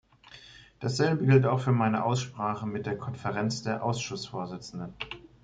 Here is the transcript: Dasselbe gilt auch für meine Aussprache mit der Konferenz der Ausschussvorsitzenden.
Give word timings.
Dasselbe 0.79 1.27
gilt 1.27 1.45
auch 1.45 1.59
für 1.59 1.73
meine 1.73 2.03
Aussprache 2.03 2.65
mit 2.65 2.87
der 2.87 2.97
Konferenz 2.97 3.61
der 3.61 3.83
Ausschussvorsitzenden. 3.83 4.95